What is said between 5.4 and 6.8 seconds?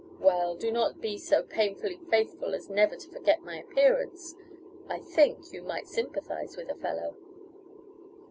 you might sympathize with a